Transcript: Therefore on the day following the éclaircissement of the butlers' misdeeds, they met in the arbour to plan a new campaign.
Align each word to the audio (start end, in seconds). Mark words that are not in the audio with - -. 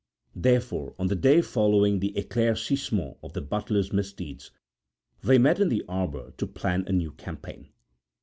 Therefore 0.35 0.95
on 0.97 1.09
the 1.09 1.15
day 1.15 1.43
following 1.43 1.99
the 1.99 2.13
éclaircissement 2.13 3.19
of 3.21 3.33
the 3.33 3.41
butlers' 3.41 3.93
misdeeds, 3.93 4.49
they 5.23 5.37
met 5.37 5.59
in 5.59 5.69
the 5.69 5.85
arbour 5.87 6.31
to 6.37 6.47
plan 6.47 6.83
a 6.87 6.91
new 6.91 7.11
campaign. 7.11 7.69